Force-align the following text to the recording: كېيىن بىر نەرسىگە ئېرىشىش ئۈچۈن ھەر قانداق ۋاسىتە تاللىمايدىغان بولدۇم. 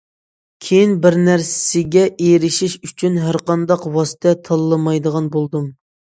كېيىن 0.67 0.95
بىر 1.03 1.17
نەرسىگە 1.27 2.05
ئېرىشىش 2.29 2.77
ئۈچۈن 2.89 3.21
ھەر 3.27 3.39
قانداق 3.51 3.87
ۋاسىتە 3.99 4.35
تاللىمايدىغان 4.51 5.31
بولدۇم. 5.39 5.71